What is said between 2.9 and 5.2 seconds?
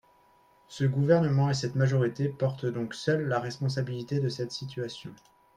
seuls la responsabilité de cette situation.